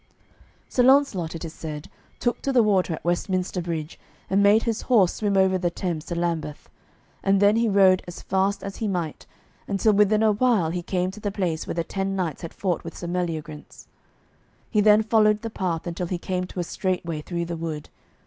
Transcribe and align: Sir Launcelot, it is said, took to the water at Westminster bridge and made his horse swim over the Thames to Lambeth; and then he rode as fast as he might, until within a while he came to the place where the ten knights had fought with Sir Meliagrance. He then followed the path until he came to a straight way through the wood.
Sir 0.67 0.81
Launcelot, 0.81 1.35
it 1.35 1.45
is 1.45 1.53
said, 1.53 1.87
took 2.19 2.41
to 2.41 2.51
the 2.51 2.63
water 2.63 2.95
at 2.95 3.05
Westminster 3.05 3.61
bridge 3.61 3.99
and 4.31 4.41
made 4.41 4.63
his 4.63 4.81
horse 4.89 5.13
swim 5.13 5.37
over 5.37 5.59
the 5.59 5.69
Thames 5.69 6.05
to 6.05 6.15
Lambeth; 6.15 6.71
and 7.21 7.39
then 7.39 7.55
he 7.55 7.69
rode 7.69 8.01
as 8.07 8.23
fast 8.23 8.63
as 8.63 8.77
he 8.77 8.87
might, 8.87 9.27
until 9.67 9.93
within 9.93 10.23
a 10.23 10.31
while 10.31 10.71
he 10.71 10.81
came 10.81 11.11
to 11.11 11.19
the 11.19 11.29
place 11.29 11.67
where 11.67 11.75
the 11.75 11.83
ten 11.83 12.15
knights 12.15 12.41
had 12.41 12.51
fought 12.51 12.83
with 12.83 12.97
Sir 12.97 13.05
Meliagrance. 13.05 13.85
He 14.71 14.81
then 14.81 15.03
followed 15.03 15.43
the 15.43 15.51
path 15.51 15.85
until 15.85 16.07
he 16.07 16.17
came 16.17 16.45
to 16.45 16.59
a 16.59 16.63
straight 16.63 17.05
way 17.05 17.21
through 17.21 17.45
the 17.45 17.55
wood. 17.57 17.89